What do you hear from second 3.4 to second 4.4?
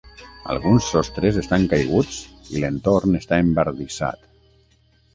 embardissat.